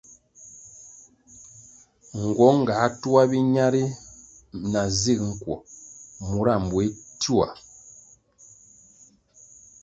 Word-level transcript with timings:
Nguong 2.23 2.59
ga 2.67 2.75
tuah 3.01 3.25
biña 3.31 3.67
ri 3.73 3.83
na 4.71 4.81
zig 4.99 5.19
nkuo 5.31 5.55
mura 6.27 6.53
mbuéh 6.65 6.89
tioa. 7.19 7.47